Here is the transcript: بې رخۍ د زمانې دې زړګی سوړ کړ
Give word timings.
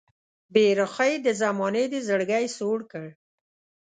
بې 0.53 0.65
رخۍ 0.79 1.13
د 1.25 1.27
زمانې 1.41 1.83
دې 1.91 1.99
زړګی 2.07 2.45
سوړ 2.57 2.79
کړ 2.91 3.07